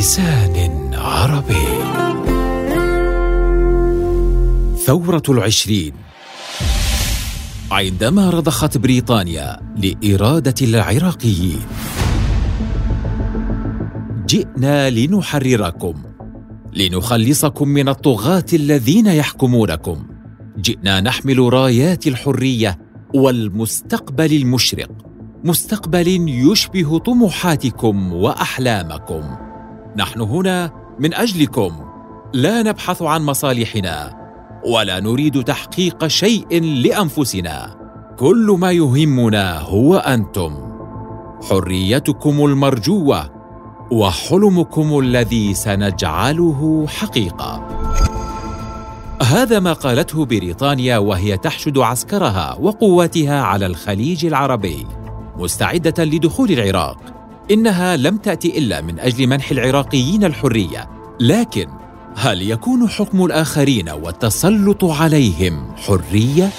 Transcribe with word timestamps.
بلسان 0.00 0.94
عربي. 0.94 1.66
ثورة 4.86 5.22
العشرين. 5.28 5.92
عندما 7.70 8.30
رضخت 8.30 8.78
بريطانيا 8.78 9.60
لإرادة 9.76 10.54
العراقيين. 10.62 11.60
جئنا 14.26 14.90
لنحرركم 14.90 15.94
لنخلصكم 16.72 17.68
من 17.68 17.88
الطغاة 17.88 18.46
الذين 18.52 19.06
يحكمونكم. 19.06 20.06
جئنا 20.58 21.00
نحمل 21.00 21.52
رايات 21.52 22.06
الحرية 22.06 22.78
والمستقبل 23.14 24.32
المشرق 24.32 24.90
مستقبل 25.44 26.08
يشبه 26.28 26.98
طموحاتكم 26.98 28.12
وأحلامكم. 28.12 29.49
نحن 29.96 30.20
هنا 30.20 30.70
من 30.98 31.14
أجلكم. 31.14 31.72
لا 32.32 32.62
نبحث 32.62 33.02
عن 33.02 33.22
مصالحنا 33.22 34.16
ولا 34.66 35.00
نريد 35.00 35.44
تحقيق 35.44 36.06
شيء 36.06 36.62
لأنفسنا. 36.62 37.76
كل 38.18 38.56
ما 38.58 38.72
يهمنا 38.72 39.58
هو 39.58 39.96
أنتم. 39.96 40.56
حريتكم 41.50 42.44
المرجوة 42.44 43.30
وحلمكم 43.92 44.98
الذي 44.98 45.54
سنجعله 45.54 46.86
حقيقة. 46.88 47.68
هذا 49.22 49.60
ما 49.60 49.72
قالته 49.72 50.24
بريطانيا 50.24 50.98
وهي 50.98 51.36
تحشد 51.36 51.78
عسكرها 51.78 52.56
وقواتها 52.60 53.42
على 53.42 53.66
الخليج 53.66 54.26
العربي 54.26 54.86
مستعدة 55.36 56.04
لدخول 56.04 56.50
العراق. 56.50 57.19
إنها 57.50 57.96
لم 57.96 58.16
تأتي 58.16 58.58
إلا 58.58 58.80
من 58.80 58.98
أجل 58.98 59.26
منح 59.26 59.50
العراقيين 59.50 60.24
الحرية 60.24 60.90
لكن 61.20 61.66
هل 62.16 62.50
يكون 62.50 62.88
حكم 62.88 63.24
الآخرين 63.24 63.88
والتسلط 63.88 64.84
عليهم 64.84 65.72
حرية؟ 65.76 66.50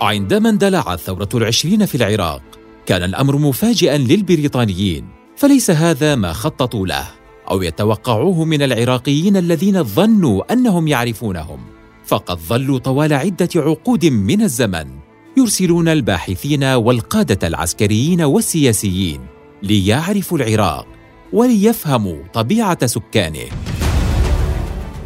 عندما 0.00 0.48
اندلعت 0.48 0.98
ثورة 0.98 1.28
العشرين 1.34 1.86
في 1.86 1.94
العراق 1.94 2.42
كان 2.86 3.02
الأمر 3.02 3.36
مفاجئا 3.36 3.98
للبريطانيين 3.98 5.08
فليس 5.36 5.70
هذا 5.70 6.14
ما 6.14 6.32
خططوا 6.32 6.86
له 6.86 7.06
أو 7.50 7.62
يتوقعوه 7.62 8.44
من 8.44 8.62
العراقيين 8.62 9.36
الذين 9.36 9.84
ظنوا 9.84 10.52
أنهم 10.52 10.88
يعرفونهم. 10.88 11.60
فقد 12.04 12.38
ظلوا 12.38 12.78
طوال 12.78 13.12
عدة 13.12 13.48
عقود 13.56 14.06
من 14.06 14.42
الزمن 14.42 15.05
يرسلون 15.38 15.88
الباحثين 15.88 16.64
والقادة 16.64 17.48
العسكريين 17.48 18.22
والسياسيين 18.22 19.20
ليعرفوا 19.62 20.38
العراق 20.38 20.86
وليفهموا 21.32 22.16
طبيعة 22.34 22.86
سكانه. 22.86 23.44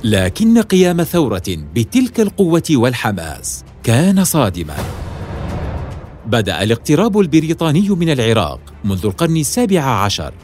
لكن 0.04 0.62
قيام 0.62 1.02
ثورة 1.02 1.42
بتلك 1.74 2.20
القوة 2.20 2.62
والحماس 2.70 3.64
كان 3.82 4.24
صادما. 4.24 4.76
بدأ 6.26 6.62
الاقتراب 6.62 7.18
البريطاني 7.18 7.88
من 7.88 8.10
العراق 8.10 8.60
منذ 8.84 9.06
القرن 9.06 9.36
السابع 9.36 9.80
عشر 9.80 10.34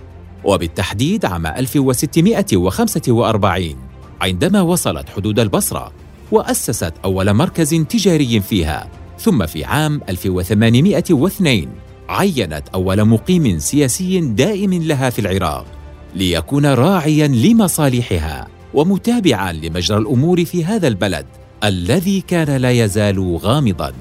وبالتحديد 0.45 1.25
عام 1.25 1.47
1645 1.47 3.77
عندما 4.21 4.61
وصلت 4.61 5.09
حدود 5.09 5.41
البصرة 5.41 5.93
وأسست 6.33 6.95
أول 7.05 7.33
مركز 7.33 7.75
تجاري 7.75 8.41
فيها. 8.41 8.96
ثم 9.19 9.47
في 9.47 9.65
عام 9.65 10.01
1802 10.09 11.69
عينت 12.09 12.63
أول 12.75 13.05
مقيم 13.05 13.59
سياسي 13.59 14.21
دائم 14.21 14.75
لها 14.75 15.11
في 15.11 15.19
العراق 15.19 15.67
ليكون 16.15 16.67
راعيا 16.67 17.27
لمصالحها 17.27 18.49
ومتابعا 18.75 19.53
لمجرى 19.53 19.99
الأمور 19.99 20.45
في 20.45 20.65
هذا 20.65 20.89
البلد 20.89 21.27
الذي 21.65 22.21
كان 22.21 22.57
لا 22.57 22.71
يزال 22.71 23.37
غامضا 23.37 23.93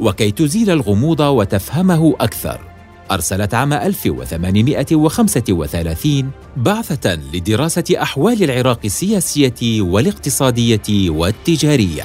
وكي 0.00 0.30
تزيل 0.30 0.70
الغموض 0.70 1.20
وتفهمه 1.20 2.14
أكثر 2.20 2.60
أرسلت 3.10 3.54
عام 3.54 3.72
1835 3.72 6.30
بعثة 6.56 7.14
لدراسة 7.14 7.84
أحوال 8.02 8.42
العراق 8.42 8.80
السياسية 8.84 9.82
والاقتصادية 9.82 11.10
والتجارية. 11.10 12.04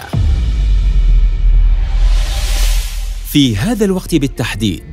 في 3.31 3.57
هذا 3.57 3.85
الوقت 3.85 4.15
بالتحديد، 4.15 4.83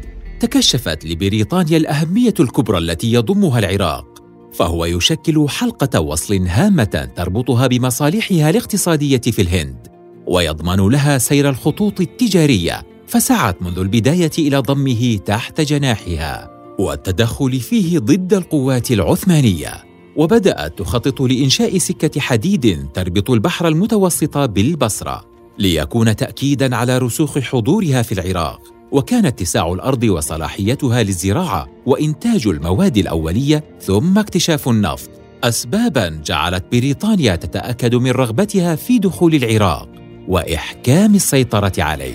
تكشفت 0.40 1.04
لبريطانيا 1.04 1.76
الأهمية 1.76 2.34
الكبرى 2.40 2.78
التي 2.78 3.12
يضمها 3.12 3.58
العراق، 3.58 4.22
فهو 4.52 4.84
يشكل 4.84 5.48
حلقة 5.48 6.00
وصل 6.00 6.46
هامة 6.46 7.08
تربطها 7.16 7.66
بمصالحها 7.66 8.50
الاقتصادية 8.50 9.20
في 9.20 9.42
الهند، 9.42 9.88
ويضمن 10.26 10.88
لها 10.88 11.18
سير 11.18 11.48
الخطوط 11.48 12.00
التجارية 12.00 12.82
فسعت 13.06 13.62
منذ 13.62 13.78
البداية 13.78 14.30
إلى 14.38 14.58
ضمه 14.58 15.16
تحت 15.16 15.60
جناحها 15.60 16.50
والتدخل 16.78 17.60
فيه 17.60 17.98
ضد 17.98 18.34
القوات 18.34 18.90
العثمانية 18.90 19.72
وبدأت 20.16 20.78
تخطط 20.78 21.20
لإنشاء 21.20 21.78
سكة 21.78 22.20
حديد 22.20 22.86
تربط 22.94 23.30
البحر 23.30 23.68
المتوسط 23.68 24.38
بالبصرة. 24.38 25.35
ليكون 25.58 26.16
تاكيدا 26.16 26.76
على 26.76 26.98
رسوخ 26.98 27.38
حضورها 27.38 28.02
في 28.02 28.12
العراق. 28.12 28.60
وكان 28.92 29.26
اتساع 29.26 29.72
الأرض 29.72 30.04
وصلاحيتها 30.04 31.02
للزراعة 31.02 31.68
وإنتاج 31.86 32.46
المواد 32.46 32.96
الأولية 32.96 33.64
ثم 33.80 34.18
اكتشاف 34.18 34.68
النفط. 34.68 35.10
اسبابا 35.44 36.08
جعلت 36.08 36.64
بريطانيا 36.72 37.36
تتأكد 37.36 37.94
من 37.94 38.10
رغبتها 38.10 38.76
في 38.76 38.98
دخول 38.98 39.34
العراق 39.34 39.88
وإحكام 40.28 41.14
السيطرة 41.14 41.72
عليه. 41.78 42.14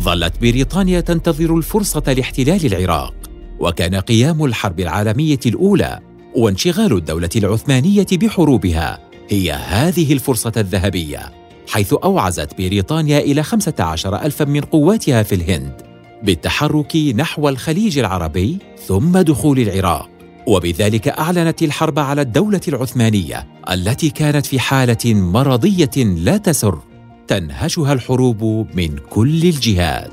ظلت 0.00 0.40
بريطانيا 0.40 1.00
تنتظر 1.00 1.56
الفرصة 1.56 2.12
لاحتلال 2.12 2.66
العراق 2.66 3.14
وكان 3.60 3.94
قيام 3.94 4.44
الحرب 4.44 4.80
العالمية 4.80 5.40
الأولى 5.46 6.00
وانشغال 6.36 6.92
الدولة 6.92 7.30
العثمانية 7.36 8.06
بحروبها. 8.12 9.05
هي 9.28 9.52
هذه 9.52 10.12
الفرصة 10.12 10.52
الذهبية 10.56 11.32
حيث 11.68 11.92
أوعزت 11.92 12.58
بريطانيا 12.58 13.18
خمسة 13.42 13.74
عشر 13.78 14.22
الفا 14.22 14.44
من 14.44 14.60
قواتها 14.60 15.22
في 15.22 15.34
الهند 15.34 15.82
بالتحرك 16.22 16.96
نحو 16.96 17.48
الخليج 17.48 17.98
العربي 17.98 18.58
ثم 18.86 19.18
دخول 19.18 19.58
العراق 19.58 20.10
وبذلك 20.46 21.08
أعلنت 21.08 21.62
الحرب 21.62 21.98
على 21.98 22.20
الدولة 22.20 22.60
العثمانية 22.68 23.46
التي 23.70 24.10
كانت 24.10 24.46
في 24.46 24.60
حالة 24.60 25.14
مرضية 25.14 26.04
لا 26.04 26.36
تسر 26.36 26.78
تنهشها 27.28 27.92
الحروب 27.92 28.66
من 28.74 28.98
كل 29.10 29.42
الجهات. 29.42 30.12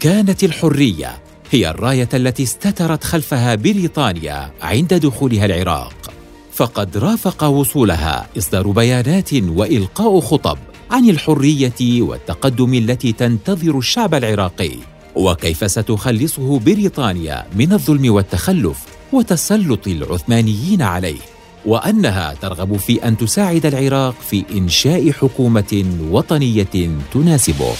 كانت 0.00 0.44
الحرية 0.44 1.27
هي 1.50 1.70
الراية 1.70 2.08
التي 2.14 2.42
استترت 2.42 3.04
خلفها 3.04 3.54
بريطانيا 3.54 4.50
عند 4.62 4.94
دخولها 4.94 5.46
العراق. 5.46 5.94
فقد 6.52 6.96
رافق 6.96 7.44
وصولها 7.44 8.26
إصدار 8.38 8.70
بيانات 8.70 9.34
وإلقاء 9.34 10.20
خطب 10.20 10.58
عن 10.90 11.10
الحرية 11.10 12.02
والتقدم 12.02 12.74
التي 12.74 13.12
تنتظر 13.12 13.78
الشعب 13.78 14.14
العراقي. 14.14 14.70
وكيف 15.14 15.70
ستخلصه 15.70 16.58
بريطانيا 16.58 17.46
من 17.56 17.72
الظلم 17.72 18.14
والتخلف 18.14 18.78
وتسلط 19.12 19.88
العثمانيين 19.88 20.82
عليه. 20.82 21.20
وأنها 21.66 22.34
ترغب 22.42 22.76
في 22.76 23.08
أن 23.08 23.16
تساعد 23.16 23.66
العراق 23.66 24.14
في 24.30 24.44
إنشاء 24.52 25.10
حكومة 25.10 25.84
وطنية 26.10 26.90
تناسبه. 27.14 27.72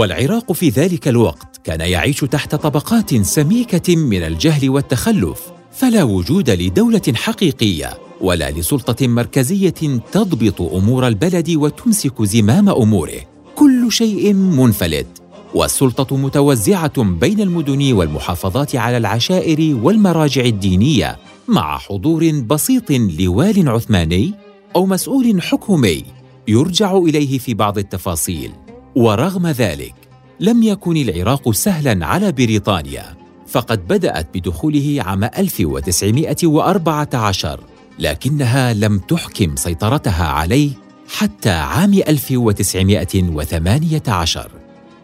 والعراق 0.00 0.52
في 0.52 0.68
ذلك 0.68 1.08
الوقت 1.08 1.60
كان 1.64 1.80
يعيش 1.80 2.20
تحت 2.20 2.54
طبقات 2.54 3.14
سميكة 3.14 3.96
من 3.96 4.22
الجهل 4.22 4.70
والتخلف 4.70 5.40
فلا 5.72 6.02
وجود 6.02 6.50
لدولة 6.50 7.02
حقيقية 7.14 7.98
ولا 8.20 8.50
لسلطة 8.50 9.08
مركزية 9.08 10.00
تضبط 10.12 10.60
أمور 10.60 11.06
البلد 11.06 11.50
وتمسك 11.50 12.22
زمام 12.22 12.68
أموره. 12.68 13.20
كل 13.56 13.92
شيء 13.92 14.32
منفلت 14.32 15.06
والسلطة 15.54 16.16
متوزعة 16.16 17.02
بين 17.02 17.40
المدن 17.40 17.92
والمحافظات 17.92 18.76
على 18.76 18.96
العشائر 18.96 19.76
والمراجع 19.82 20.44
الدينية 20.44 21.18
مع 21.48 21.78
حضور 21.78 22.30
بسيط 22.30 22.90
لوال 22.90 23.68
عثماني 23.68 24.34
أو 24.76 24.86
مسؤول 24.86 25.42
حكومي 25.42 26.04
يرجع 26.48 26.96
إليه 26.96 27.38
في 27.38 27.54
بعض 27.54 27.78
التفاصيل. 27.78 28.50
ورغم 28.96 29.46
ذلك 29.46 29.94
لم 30.40 30.62
يكن 30.62 30.96
العراق 30.96 31.50
سهلا 31.50 32.06
على 32.06 32.32
بريطانيا 32.32 33.16
فقد 33.46 33.88
بدأت 33.88 34.28
بدخوله 34.34 34.96
عام 34.98 35.24
1914 35.24 37.60
لكنها 37.98 38.74
لم 38.74 38.98
تحكم 38.98 39.56
سيطرتها 39.56 40.26
عليه 40.26 40.70
حتى 41.08 41.50
عام 41.50 41.94
1918 41.94 44.50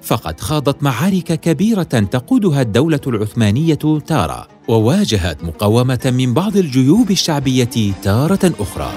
فقد 0.02 0.40
خاضت 0.40 0.82
معارك 0.82 1.40
كبيرة 1.40 1.82
تقودها 1.82 2.62
الدولة 2.62 3.00
العثمانية 3.06 3.78
تارة 4.06 4.48
وواجهت 4.68 5.44
مقاومة 5.44 6.14
من 6.18 6.34
بعض 6.34 6.56
الجيوب 6.56 7.10
الشعبية 7.10 7.92
تارة 8.02 8.52
أخرى. 8.60 8.92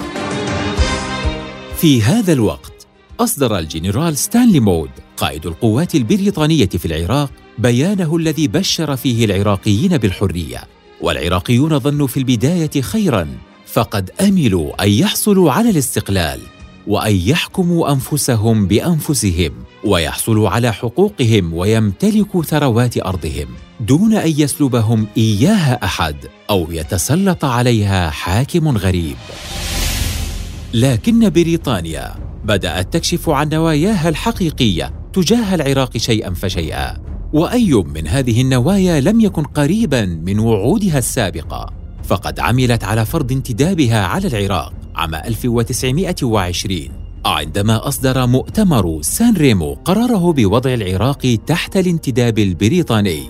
في 1.78 2.02
هذا 2.02 2.34
الوقت 2.34 2.79
أصدر 3.20 3.60
الجنرال 3.60 4.18
ستانلي 4.18 4.60
مود 4.60 4.90
قائد 5.18 5.46
القوات 5.46 5.96
البريطانية 5.96 6.66
في 6.66 6.86
العراق 6.86 7.32
بيانه 7.58 8.16
الذي 8.16 8.48
بشر 8.48 8.96
فيه 8.96 9.26
العراقيين 9.26 9.98
بالحرية. 9.98 10.64
والعراقيون 11.02 11.80
ظنوا 11.80 12.08
في 12.08 12.18
البداية 12.18 12.82
خيرا 12.82 13.28
فقد 13.66 14.12
أملوا 14.22 14.84
أن 14.84 14.90
يحصلوا 14.90 15.52
على 15.52 15.70
الاستقلال 15.70 16.40
وأن 16.88 17.16
يحكموا 17.16 17.92
أنفسهم 17.92 18.68
بأنفسهم 18.68 19.52
ويحصلوا 19.84 20.50
على 20.50 20.74
حقوقهم 20.74 21.54
ويمتلكوا 21.54 22.44
ثروات 22.44 22.98
أرضهم 22.98 23.48
دون 23.80 24.14
أن 24.14 24.34
يسلبهم 24.38 25.08
إياها 25.18 25.86
أحد 25.86 26.16
أو 26.50 26.68
يتسلط 26.72 27.46
عليها 27.46 28.10
حاكم 28.10 28.78
غريب. 28.78 29.16
لكن 30.74 31.30
بريطانيا 31.30 32.29
بدأت 32.44 32.94
تكشف 32.94 33.30
عن 33.30 33.50
نواياها 33.50 34.10
الحقيقية 34.10 34.94
تجاه 35.14 35.56
العراق 35.56 35.98
شيئا 35.98 36.34
فشيئا. 36.34 36.98
وأي 37.34 37.74
من 37.74 38.08
هذه 38.08 38.42
النوايا 38.42 39.00
لم 39.00 39.22
يكن 39.22 39.44
قريبا 39.44 40.06
من 40.06 40.40
وعودها 40.40 40.98
السابقة. 40.98 41.74
فقد 42.04 42.40
عملت 42.40 42.84
على 42.84 43.06
فرض 43.06 43.32
انتدابها 43.32 44.06
على 44.06 44.28
العراق 44.28 44.74
عام 44.96 45.16
1920 45.16 46.90
عندما 47.26 47.88
أصدر 47.88 48.28
مؤتمر 48.28 49.02
سان 49.02 49.34
ريمو 49.34 49.74
قراره 49.74 50.34
بوضع 50.34 50.74
العراق 50.74 51.38
تحت 51.48 51.78
الانتداب 51.78 52.40
البريطاني. 52.40 53.24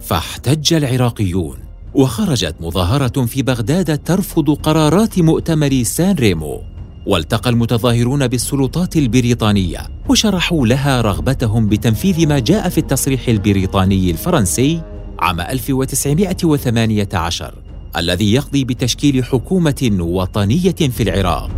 فاحتج 0.00 0.74
العراقيون. 0.74 1.56
وخرجت 1.94 2.54
مظاهرة 2.60 3.24
في 3.24 3.42
بغداد 3.42 3.98
ترفض 3.98 4.50
قرارات 4.50 5.18
مؤتمر 5.18 5.82
سان 5.82 6.14
ريمو. 6.14 6.73
والتقى 7.06 7.50
المتظاهرون 7.50 8.28
بالسلطات 8.28 8.96
البريطانية 8.96 9.78
وشرحوا 10.08 10.66
لها 10.66 11.00
رغبتهم 11.00 11.68
بتنفيذ 11.68 12.28
ما 12.28 12.38
جاء 12.38 12.68
في 12.68 12.78
التصريح 12.78 13.28
البريطاني 13.28 14.10
الفرنسي 14.10 14.80
عام 15.18 15.40
1918 15.40 17.54
الذي 17.96 18.32
يقضي 18.32 18.64
بتشكيل 18.64 19.24
حكومة 19.24 19.96
وطنية 20.00 20.70
في 20.70 21.02
العراق. 21.02 21.50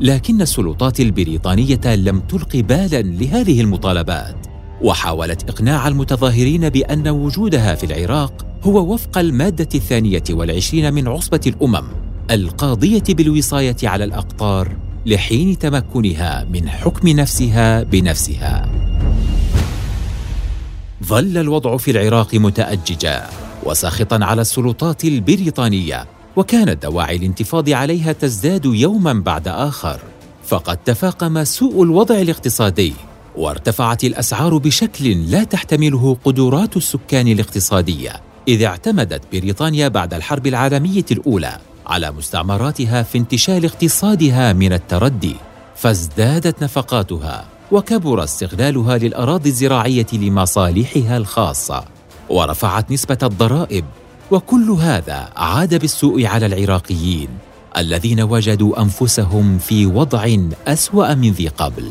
لكن 0.00 0.42
السلطات 0.42 1.00
البريطانية 1.00 1.80
لم 1.86 2.20
تلق 2.20 2.56
بالا 2.56 3.02
لهذه 3.02 3.60
المطالبات 3.60 4.46
وحاولت 4.82 5.50
إقناع 5.50 5.88
المتظاهرين 5.88 6.68
بأن 6.68 7.08
وجودها 7.08 7.74
في 7.74 7.86
العراق 7.86 8.46
هو 8.62 8.94
وفق 8.94 9.18
المادة 9.18 9.68
الثانية 9.74 10.22
والعشرين 10.30 10.94
من 10.94 11.08
عصبة 11.08 11.40
الأمم. 11.46 11.84
القاضية 12.30 13.02
بالوصاية 13.08 13.76
على 13.82 14.04
الأقطار 14.04 14.76
لحين 15.06 15.58
تمكنها 15.58 16.46
من 16.52 16.68
حكم 16.68 17.08
نفسها 17.08 17.82
بنفسها. 17.82 18.70
ظل 21.04 21.38
الوضع 21.38 21.76
في 21.76 21.90
العراق 21.90 22.34
متأججا 22.34 23.26
وساخطا 23.64 24.18
على 24.22 24.40
السلطات 24.40 25.04
البريطانية 25.04 26.06
وكانت 26.36 26.82
دواعي 26.82 27.16
الانتفاض 27.16 27.70
عليها 27.70 28.12
تزداد 28.12 28.64
يوما 28.64 29.12
بعد 29.12 29.48
آخر 29.48 30.00
فقد 30.44 30.76
تفاقم 30.76 31.44
سوء 31.44 31.82
الوضع 31.82 32.14
الاقتصادي 32.14 32.92
وارتفعت 33.36 34.04
الأسعار 34.04 34.58
بشكل 34.58 35.30
لا 35.30 35.44
تحتمله 35.44 36.16
قدرات 36.24 36.76
السكان 36.76 37.28
الاقتصادية 37.28 38.12
إذ 38.48 38.62
اعتمدت 38.62 39.22
بريطانيا 39.32 39.88
بعد 39.88 40.14
الحرب 40.14 40.46
العالمية 40.46 41.04
الأولى. 41.10 41.69
على 41.90 42.10
مستعمراتها 42.10 43.02
في 43.02 43.18
انتشال 43.18 43.64
اقتصادها 43.64 44.52
من 44.52 44.72
التردي 44.72 45.36
فازدادت 45.76 46.62
نفقاتها 46.62 47.44
وكبر 47.72 48.24
استغلالها 48.24 48.98
للأراضي 48.98 49.48
الزراعية 49.48 50.06
لمصالحها 50.12 51.16
الخاصة 51.16 51.84
ورفعت 52.28 52.90
نسبة 52.90 53.18
الضرائب 53.22 53.84
وكل 54.30 54.70
هذا 54.70 55.28
عاد 55.36 55.74
بالسوء 55.74 56.26
على 56.26 56.46
العراقيين 56.46 57.28
الذين 57.76 58.20
وجدوا 58.20 58.82
أنفسهم 58.82 59.58
في 59.58 59.86
وضع 59.86 60.36
أسوأ 60.66 61.14
من 61.14 61.30
ذي 61.30 61.48
قبل. 61.48 61.90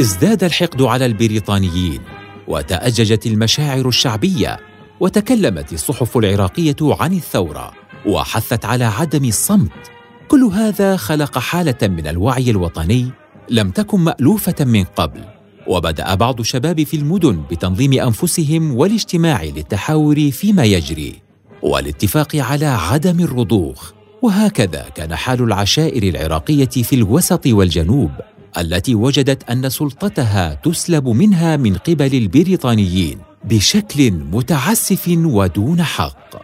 ازداد 0.00 0.44
الحقد 0.44 0.82
على 0.82 1.06
البريطانيين 1.06 2.00
وتأججت 2.48 3.26
المشاعر 3.26 3.88
الشعبية 3.88 4.60
وتكلمت 5.00 5.72
الصحف 5.72 6.16
العراقية 6.16 6.76
عن 6.82 7.12
الثورة 7.12 7.72
وحثت 8.06 8.64
على 8.64 8.84
عدم 8.84 9.24
الصمت. 9.24 9.90
كل 10.28 10.42
هذا 10.44 10.96
خلق 10.96 11.38
حالة 11.38 11.76
من 11.82 12.06
الوعي 12.06 12.50
الوطني 12.50 13.10
لم 13.50 13.70
تكن 13.70 14.00
مألوفة 14.00 14.64
من 14.64 14.84
قبل 14.84 15.20
وبدأ 15.66 16.14
بعض 16.14 16.40
الشباب 16.40 16.82
في 16.82 16.96
المدن 16.96 17.42
بتنظيم 17.50 17.92
أنفسهم 17.92 18.76
والاجتماع 18.76 19.44
للتحاور 19.44 20.30
فيما 20.30 20.64
يجري 20.64 21.14
والاتفاق 21.62 22.36
على 22.36 22.66
عدم 22.66 23.20
الرضوخ. 23.20 23.92
وهكذا 24.22 24.86
كان 24.94 25.14
حال 25.14 25.42
العشائر 25.42 26.02
العراقية 26.02 26.64
في 26.64 26.92
الوسط 26.96 27.46
والجنوب. 27.46 28.10
التي 28.58 28.94
وجدت 28.94 29.50
أن 29.50 29.68
سلطتها 29.68 30.54
تسلب 30.54 31.08
منها 31.08 31.56
من 31.56 31.76
قبل 31.76 32.14
البريطانيين 32.14 33.18
بشكل 33.44 34.10
متعسف 34.10 35.08
ودون 35.08 35.82
حق. 35.82 36.42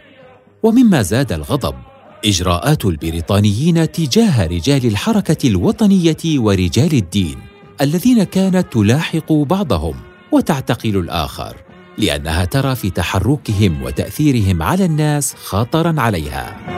ومما 0.63 1.01
زاد 1.01 1.31
الغضب 1.31 1.75
إجراءات 2.25 2.85
البريطانيين 2.85 3.91
تجاه 3.91 4.47
رجال 4.47 4.85
الحركة 4.85 5.47
الوطنية 5.47 6.17
ورجال 6.25 6.93
الدين 6.93 7.37
الذين 7.81 8.23
كانت 8.23 8.73
تلاحق 8.73 9.33
بعضهم 9.33 9.95
وتعتقل 10.31 10.97
الآخر 10.97 11.55
لأنها 11.97 12.45
ترى 12.45 12.75
في 12.75 12.89
تحركهم 12.89 13.83
وتأثيرهم 13.83 14.63
على 14.63 14.85
الناس 14.85 15.35
خطرا 15.35 15.95
عليها. 15.97 16.76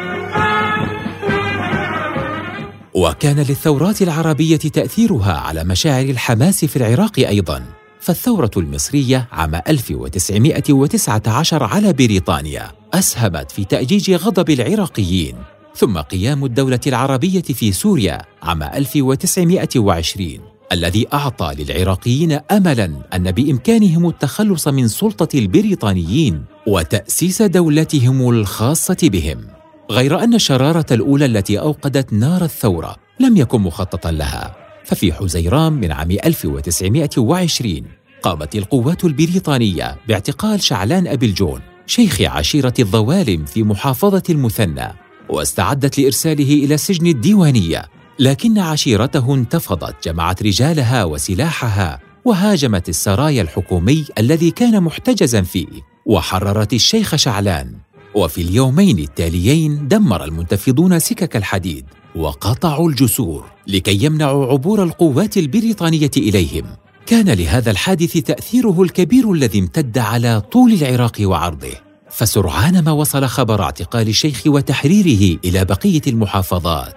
وكان 2.94 3.36
للثورات 3.36 4.02
العربية 4.02 4.58
تأثيرها 4.58 5.34
على 5.34 5.64
مشاعر 5.64 6.06
الحماس 6.06 6.66
في 6.66 6.76
العراق 6.76 7.20
أيضا. 7.20 7.64
فالثورة 8.00 8.52
المصرية 8.58 9.28
عام 9.32 9.56
1919 9.68 11.64
على 11.64 11.94
بريطانيا 11.94 12.72
أسهمت 12.94 13.52
في 13.52 13.66
تأجيج 13.66 14.12
غضب 14.12 14.50
العراقيين. 14.50 15.36
ثم 15.76 15.98
قيام 15.98 16.46
الدولة 16.46 16.80
العربية 16.88 17.42
في 17.42 17.72
سوريا 17.72 18.22
عام 18.44 18.64
1920 18.64 20.40
الذي 20.72 21.08
أعطى 21.14 21.54
للعراقيين 21.58 22.40
أملا 22.52 22.92
أن 23.14 23.32
بإمكانهم 23.32 24.10
التخلص 24.10 24.68
من 24.68 24.88
سلطة 24.88 25.40
البريطانيين 25.40 26.44
وتأسيس 26.68 27.42
دولتهم 27.42 28.30
الخاصة 28.30 28.98
بهم. 29.04 29.59
غير 29.92 30.24
أن 30.24 30.34
الشرارة 30.34 30.86
الأولى 30.92 31.26
التي 31.26 31.60
أوقدت 31.60 32.14
نار 32.14 32.44
الثورة 32.44 32.96
لم 33.20 33.38
يكن 33.38 33.62
مخططا 33.62 34.12
لها 34.12 34.56
ففي 34.86 35.14
حزيران 35.14 35.74
من 35.74 35.92
عام 35.92 36.12
1920 36.12 37.82
قامت 38.24 38.56
القوات 38.56 39.06
البريطانية 39.06 39.98
باعتقال 40.08 40.62
شعلان 40.62 41.08
أبي 41.08 41.26
الجون 41.26 41.62
شيخ 41.86 42.22
عشيرة 42.22 42.74
الظوالم 42.80 43.46
في 43.46 43.64
محافظة 43.64 44.24
المثنى 44.30 44.88
واستعدت 45.30 46.00
لإرساله 46.00 46.54
إلى 46.54 46.74
السجن 46.74 47.08
الديوانية 47.08 47.86
لكن 48.20 48.60
عشيرته 48.60 49.34
انتفضت 49.34 50.08
جمعت 50.08 50.44
رجالها 50.44 51.04
وسلاحها 51.04 52.00
وهاجمت 52.26 52.90
السرايا 52.90 53.42
الحكومي 53.42 54.06
الذي 54.18 54.52
كان 54.52 54.84
محتجزا 54.84 55.42
فيه 55.42 55.68
وحررت 56.06 56.74
الشيخ 56.74 57.16
شعلان. 57.16 57.89
وفي 58.16 58.42
اليومين 58.42 59.00
التاليين 59.00 59.88
دمر 59.88 60.24
المنتفضون 60.24 61.00
سكك 61.00 61.36
الحديد 61.36 61.86
وقطعوا 62.16 62.90
الجسور 62.90 63.46
لكي 63.68 64.06
يمنعوا 64.06 64.46
عبور 64.46 64.84
القوات 64.84 65.38
البريطانية 65.38 66.12
إليهم. 66.18 66.64
كان 67.06 67.30
لهذا 67.30 67.72
الحادث 67.72 68.18
تأثيره 68.18 68.82
الكبير 68.82 69.32
الذي 69.32 69.60
امتد 69.60 69.98
على 69.98 70.42
طول 70.42 70.74
العراق 70.74 71.18
وعرضه. 71.22 71.74
فسرعان 72.10 72.84
ما 72.84 72.92
وصل 72.92 73.26
خبر 73.26 73.64
اعتقال 73.64 74.08
الشيخ 74.08 74.44
وتحريره 74.48 75.40
إلى 75.46 75.66
بقية 75.66 76.02
المحافظات. 76.08 76.96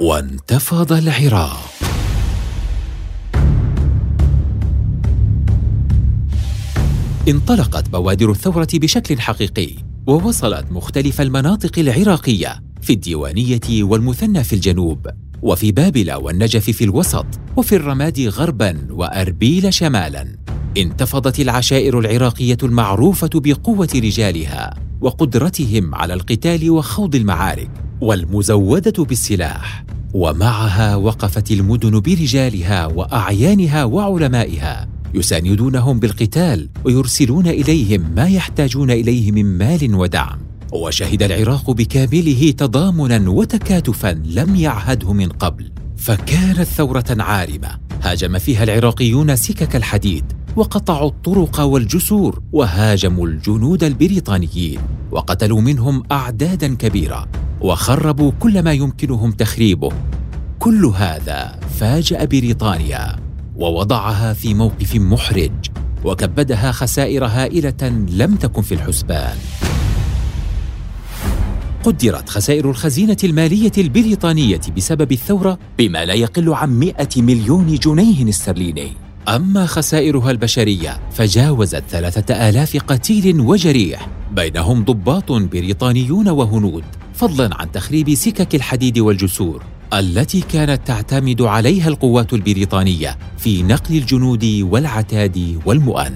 وانتفض 0.00 0.92
العراق. 0.92 1.70
انطلقت 7.28 7.88
بوادر 7.88 8.30
الثورة 8.30 8.68
بشكل 8.74 9.20
حقيقي. 9.20 9.91
ووصلت 10.06 10.72
مختلف 10.72 11.20
المناطق 11.20 11.78
العراقية 11.78 12.62
في 12.80 12.92
الديوانية 12.92 13.60
والمثنى 13.82 14.44
في 14.44 14.52
الجنوب 14.52 15.06
وفي 15.42 15.72
بابل 15.72 16.12
والنجف 16.12 16.70
في 16.70 16.84
الوسط 16.84 17.26
وفي 17.56 17.76
الرماد 17.76 18.20
غربا 18.20 18.86
وأربيل 18.90 19.74
شمالا. 19.74 20.36
انتفضت 20.76 21.40
العشائر 21.40 21.98
العراقية 21.98 22.56
المعروفة 22.62 23.30
بقوة 23.34 23.88
رجالها 23.94 24.74
وقدرتهم 25.00 25.94
على 25.94 26.14
القتال 26.14 26.70
وخوض 26.70 27.14
المعارك 27.14 27.70
والمزودة 28.00 29.04
بالسلاح. 29.04 29.84
ومعها 30.14 30.96
وقفت 30.96 31.50
المدن 31.50 32.00
برجالها 32.00 32.86
وأعيانها 32.86 33.84
وعلمائها 33.84 34.91
يساندونهم 35.14 36.00
بالقتال 36.00 36.68
ويرسلون 36.84 37.46
إليهم 37.46 38.14
ما 38.16 38.28
يحتاجون 38.28 38.90
إليه 38.90 39.32
من 39.32 39.58
مال 39.58 39.94
ودعم. 39.94 40.38
وشهد 40.72 41.22
العراق 41.22 41.70
بكامله 41.70 42.50
تضامنا 42.50 43.30
وتكاتفا 43.30 44.22
لم 44.24 44.56
يعهده 44.56 45.12
من 45.12 45.28
قبل. 45.28 45.72
فكانت 45.96 46.62
ثورة 46.62 47.16
عارمة. 47.18 47.78
هاجم 48.02 48.38
فيها 48.38 48.64
العراقيون 48.64 49.36
سكك 49.36 49.76
الحديد 49.76 50.24
وقطعوا 50.56 51.08
الطرق 51.08 51.60
والجسور 51.60 52.42
وهاجموا 52.52 53.26
الجنود 53.26 53.84
البريطانيين 53.84 54.80
وقتلوا 55.10 55.60
منهم 55.60 56.02
أعدادا 56.12 56.74
كبيرة 56.74 57.28
وخربوا 57.60 58.32
كل 58.40 58.62
ما 58.62 58.72
يمكنهم 58.72 59.32
تخريبه. 59.32 59.92
كل 60.58 60.84
هذا 60.86 61.60
فاجأ 61.78 62.24
بريطانيا. 62.24 63.31
ووضعها 63.56 64.32
في 64.32 64.54
موقف 64.54 64.94
محرج 64.96 65.52
وكبدها 66.04 66.72
خسائر 66.72 67.24
هائلة 67.24 68.06
لم 68.08 68.34
تكن 68.34 68.62
في 68.62 68.74
الحسبان. 68.74 69.36
قدرت 71.84 72.28
خسائر 72.28 72.70
الخزينة 72.70 73.16
المالية 73.24 73.72
البريطانية 73.78 74.60
بسبب 74.76 75.12
الثورة 75.12 75.58
بما 75.78 76.04
لا 76.04 76.14
يقل 76.14 76.54
عن 76.54 76.70
100 76.70 76.94
مليون 77.16 77.74
جنيه 77.74 78.28
استرليني. 78.28 78.92
أما 79.28 79.66
خسائرها 79.66 80.30
البشرية 80.30 81.00
فجاوزت 81.12 81.84
ثلاثة 81.88 82.48
آلاف 82.48 82.76
قتيل 82.76 83.40
وجريح 83.40 84.08
بينهم 84.32 84.84
ضباط 84.84 85.32
بريطانيون 85.32 86.28
وهنود 86.28 86.84
فضلا 87.14 87.50
عن 87.60 87.72
تخريب 87.72 88.14
سكك 88.14 88.54
الحديد 88.54 88.98
والجسور. 88.98 89.62
التي 89.92 90.40
كانت 90.40 90.86
تعتمد 90.86 91.42
عليها 91.42 91.88
القوات 91.88 92.32
البريطانية 92.32 93.18
في 93.38 93.62
نقل 93.62 93.96
الجنود 93.96 94.44
والعتاد 94.44 95.60
والمؤن. 95.66 96.12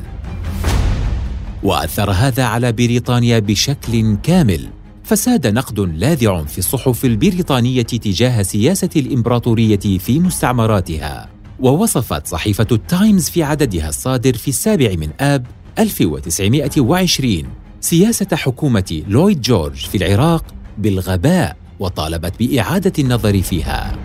وأثر 1.63 2.11
هذا 2.11 2.45
على 2.45 2.73
بريطانيا 2.73 3.39
بشكل 3.39 4.17
كامل 4.23 4.69
فساد 5.05 5.47
نقد 5.47 5.81
لاذع 5.81 6.45
في 6.45 6.59
الصحف 6.59 7.05
البريطانية 7.05 7.83
تجاه 7.83 8.43
سياسة 8.43 8.91
الإمبراطورية 8.97 9.99
في 9.99 10.21
مستعمراتها. 10.21 11.29
ووصفت 11.61 12.27
صحيفة 12.27 12.67
التايمز 12.73 13.29
في 13.29 13.43
عددها 13.43 13.89
الصادر 13.89 14.35
في 14.35 14.49
السابع 14.49 14.95
من 14.99 15.09
آب 15.21 15.47
1920 15.79 17.45
سياسة 17.81 18.37
حكومة 18.37 19.03
لويد 19.09 19.41
جورج 19.41 19.77
في 19.77 19.97
العراق 19.97 20.45
بالغباء. 20.79 21.66
وطالبت 21.79 22.33
بإعادة 22.39 22.93
النظر 22.99 23.43
فيها. 23.43 23.99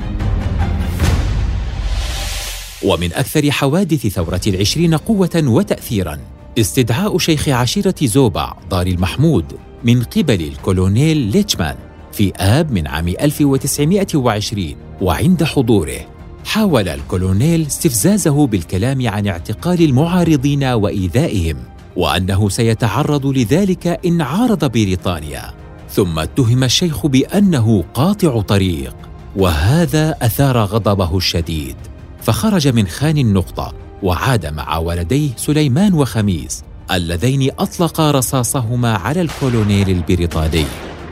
ومن 2.83 3.13
أكثر 3.13 3.51
حوادث 3.51 4.07
ثورة 4.07 4.41
العشرين 4.47 4.95
قوة 4.95 5.43
وتأثيراً 5.45 6.19
استدعاء 6.59 7.17
شيخ 7.17 7.49
عشيرة 7.49 7.95
زوبع 8.03 8.53
دار 8.71 8.87
المحمود 8.87 9.45
من 9.83 10.03
قبل 10.03 10.41
الكولونيل 10.41 11.17
ليتشمان 11.17 11.75
في 12.11 12.33
آب 12.37 12.71
من 12.71 12.87
عام 12.87 13.07
1920 13.07 14.75
وعند 15.01 15.43
حضوره. 15.43 15.99
حاول 16.45 16.89
الكولونيل 16.89 17.61
استفزازه 17.61 18.47
بالكلام 18.47 19.07
عن 19.07 19.27
اعتقال 19.27 19.81
المعارضين 19.81 20.63
وإيذائهم 20.63 21.57
وأنه 21.95 22.49
سيتعرض 22.49 23.25
لذلك 23.25 23.87
إن 24.05 24.21
عارض 24.21 24.65
بريطانيا. 24.71 25.60
ثم 25.91 26.19
اتهم 26.19 26.63
الشيخ 26.63 27.05
بأنه 27.05 27.83
قاطع 27.93 28.41
طريق 28.41 28.95
وهذا 29.35 30.15
أثار 30.21 30.57
غضبه 30.57 31.17
الشديد 31.17 31.75
فخرج 32.21 32.67
من 32.67 32.87
خان 32.87 33.17
النقطة 33.17 33.73
وعاد 34.03 34.45
مع 34.45 34.77
ولديه 34.77 35.29
سليمان 35.37 35.93
وخميس 35.93 36.63
اللذين 36.91 37.51
اطلقا 37.59 38.11
رصاصهما 38.11 38.93
على 38.93 39.21
الكولونيل 39.21 39.89
البريطاني 39.89 40.65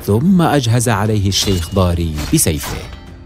ثم 0.04 0.42
أجهز 0.42 0.90
عليه 0.90 1.28
الشيخ 1.28 1.76
ضاري 1.76 2.16
بسيفه. 2.34 2.78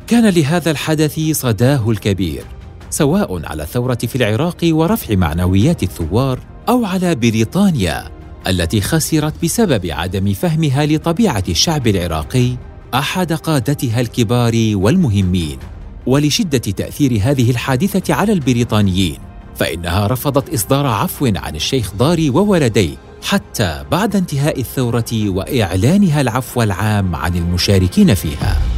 كان 0.08 0.30
لهذا 0.30 0.72
الحدث 0.72 1.20
صداه 1.32 1.90
الكبير 1.90 2.44
سواء 2.90 3.46
على 3.46 3.64
الثورة 3.64 3.96
في 3.96 4.16
العراق 4.16 4.58
ورفع 4.64 5.16
معنويات 5.16 5.84
الثوار 5.84 6.40
أو 6.70 6.86
على 6.86 7.16
بريطانيا 7.16 8.23
التي 8.48 8.82
خسرت 8.82 9.34
بسبب 9.44 9.86
عدم 9.86 10.34
فهمها 10.34 10.86
لطبيعة 10.86 11.44
الشعب 11.50 11.88
العراقي 11.88 12.56
أحد 12.94 13.34
قادتها 13.34 14.02
الكبار 14.02 14.54
والمهمين 14.74 15.58
ولشدة 16.06 16.58
تأثير 16.58 17.20
هذه 17.22 17.52
الحادثة 17.52 18.14
على 18.14 18.34
البريطانيين 18.34 19.18
فإنها 19.56 20.08
رفضت 20.08 20.54
إصدار 20.54 20.86
عفو 20.86 21.26
عن 21.36 21.56
الشيخ 21.56 21.94
ضاري 21.96 22.30
وولديه 22.30 22.96
حتى 23.24 23.86
بعد 23.92 24.16
انتهاء 24.16 24.60
الثورة 24.60 25.06
وإعلانها 25.14 26.22
العفو 26.22 26.62
العام 26.62 27.16
عن 27.16 27.36
المشاركين 27.36 28.14
فيها. 28.14 28.73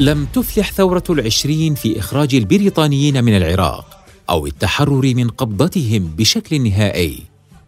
لم 0.00 0.26
تفلح 0.32 0.72
ثورة 0.72 1.02
العشرين 1.10 1.74
في 1.74 1.98
إخراج 1.98 2.34
البريطانيين 2.34 3.24
من 3.24 3.36
العراق 3.36 4.04
أو 4.30 4.46
التحرر 4.46 5.14
من 5.14 5.28
قبضتهم 5.28 6.10
بشكل 6.18 6.60
نهائي. 6.60 7.22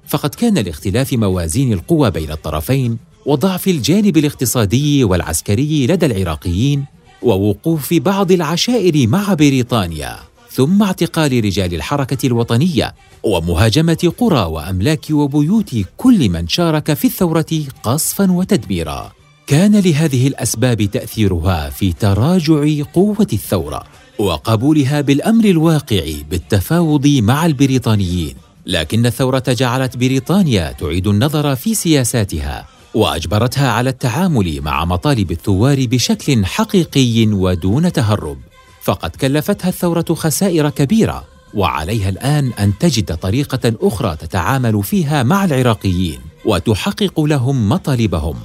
فقد 0.07 0.35
كان 0.35 0.59
لاختلاف 0.59 1.13
موازين 1.13 1.73
القوى 1.73 2.11
بين 2.11 2.31
الطرفين 2.31 2.99
وضعف 3.27 3.69
الجانب 3.69 4.17
الاقتصادي 4.17 5.05
والعسكري 5.05 5.87
لدى 5.87 6.07
العراقيين 6.07 6.85
ووقوف 7.23 7.95
بعض 7.95 8.33
العشائر 8.33 9.09
مع 9.09 9.35
بريطانيا 9.35 10.17
ثم 10.51 10.83
اعتقال 10.83 11.45
رجال 11.45 11.75
الحركة 11.75 12.27
الوطنية 12.27 12.95
ومهاجمة 13.23 14.13
قرى 14.19 14.45
وأملاك 14.45 15.07
وبيوت 15.11 15.77
كل 15.97 16.29
من 16.29 16.49
شارك 16.49 16.95
في 16.95 17.05
الثورة 17.05 17.65
قصفا 17.83 18.33
وتدميرا 18.33 19.18
كان 19.49 19.77
لهذه 19.81 20.27
الأسباب 20.27 20.83
تأثيرها 20.83 21.71
في 21.71 21.93
تراجع 21.93 22.85
قوة 22.95 23.27
الثورة 23.33 23.85
وقبولها 24.19 25.01
بالأمر 25.01 25.45
الواقع 25.45 26.13
بالتفاوض 26.31 27.07
مع 27.07 27.47
البريطانيين 27.47 28.35
لكن 28.67 29.07
الثورة 29.07 29.43
جعلت 29.49 29.97
بريطانيا 29.97 30.73
تعيد 30.73 31.07
النظر 31.07 31.57
في 31.57 31.75
سياساتها 31.75 32.67
وأجبرتها 32.95 33.71
على 33.71 33.91
التعامل 33.91 34.61
مع 34.61 34.85
مطالب 34.85 35.31
الثوار 35.31 35.87
بشكل 35.87 36.47
حقيقي 36.47 37.27
ودون 37.27 37.93
تهرب. 37.93 38.39
فقد 38.83 39.11
كلفتها 39.11 39.69
الثورة 39.69 40.15
خسائر 40.15 40.71
كبيرة 40.71 41.25
وعليها 41.55 42.09
الآن 42.09 42.53
أن 42.53 42.79
تجد 42.81 43.17
طريقة 43.17 43.73
أخرى 43.83 44.17
تتعامل 44.17 44.83
فيها 44.83 45.23
مع 45.23 45.45
العراقيين 45.45 46.21
وتحقق 46.45 47.21
لهم 47.21 47.69
مطالبهم. 47.69 48.37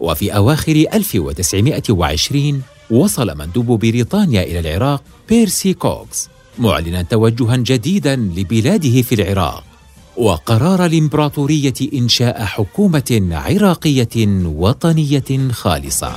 وفي 0.00 0.36
أواخر 0.36 0.84
1920 0.94 2.62
وصل 2.90 3.38
مندوب 3.38 3.80
بريطانيا 3.80 4.42
إلى 4.42 4.60
العراق 4.60 5.02
بيرسي 5.28 5.74
كوكس 5.74 6.28
معلنا 6.58 7.02
توجها 7.02 7.56
جديدا 7.56 8.16
لبلاده 8.16 9.02
في 9.02 9.14
العراق 9.14 9.64
وقرار 10.16 10.86
الإمبراطورية 10.86 11.74
إنشاء 11.94 12.44
حكومة 12.44 13.28
عراقية 13.30 14.16
وطنية 14.44 15.50
خالصة. 15.52 16.12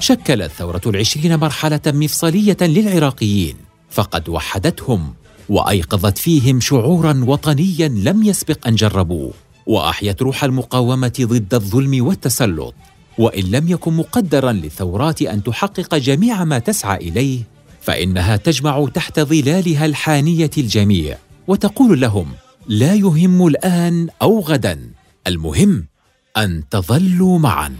شكلت 0.00 0.52
ثورة 0.52 0.80
العشرين 0.86 1.36
مرحلة 1.36 1.80
مفصلية 1.86 2.56
للعراقيين 2.60 3.56
فقد 3.90 4.28
وحدتهم 4.28 5.14
وأيقظت 5.48 6.18
فيهم 6.18 6.60
شعورا 6.60 7.24
وطنيا 7.26 7.88
لم 7.88 8.22
يسبق 8.22 8.66
أن 8.66 8.74
جربوه 8.74 9.32
وأحيت 9.66 10.22
روح 10.22 10.44
المقاومة 10.44 11.12
ضد 11.20 11.54
الظلم 11.54 12.06
والتسلط 12.06 12.74
وإن 13.18 13.44
لم 13.44 13.68
يكن 13.68 13.92
مقدرا 13.92 14.52
للثورات 14.52 15.22
أن 15.22 15.42
تحقق 15.42 15.94
جميع 15.94 16.44
ما 16.44 16.58
تسعى 16.58 16.96
إليه 16.96 17.42
فإنها 17.80 18.36
تجمع 18.36 18.86
تحت 18.94 19.20
ظلالها 19.20 19.86
الحانية 19.86 20.50
الجميع 20.58 21.18
وتقول 21.46 22.00
لهم 22.00 22.26
لا 22.66 22.94
يهم 22.94 23.46
الآن 23.46 24.08
أو 24.22 24.40
غدا 24.40 24.90
المهم 25.26 25.86
أن 26.36 26.62
تظلوا 26.70 27.38
معا. 27.38 27.76